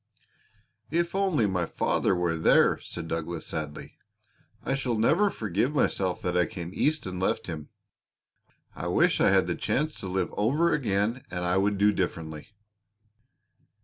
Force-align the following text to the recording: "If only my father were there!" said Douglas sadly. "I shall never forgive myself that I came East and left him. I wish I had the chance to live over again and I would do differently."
"If 0.89 1.13
only 1.13 1.45
my 1.45 1.67
father 1.67 2.15
were 2.15 2.35
there!" 2.35 2.79
said 2.79 3.07
Douglas 3.07 3.45
sadly. 3.45 3.99
"I 4.65 4.73
shall 4.73 4.97
never 4.97 5.29
forgive 5.29 5.75
myself 5.75 6.23
that 6.23 6.35
I 6.35 6.47
came 6.47 6.71
East 6.73 7.05
and 7.05 7.19
left 7.19 7.45
him. 7.45 7.69
I 8.75 8.87
wish 8.87 9.21
I 9.21 9.29
had 9.29 9.45
the 9.45 9.53
chance 9.53 9.93
to 9.99 10.07
live 10.07 10.33
over 10.35 10.73
again 10.73 11.23
and 11.29 11.45
I 11.45 11.57
would 11.57 11.77
do 11.77 11.91
differently." 11.91 12.55